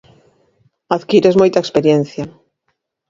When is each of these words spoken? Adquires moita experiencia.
Adquires 0.97 1.39
moita 1.41 1.59
experiencia. 1.65 2.23